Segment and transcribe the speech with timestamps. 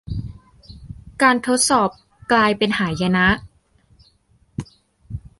[1.21, 1.89] การทดสอบ
[2.31, 3.27] กลายเป็นหายนะ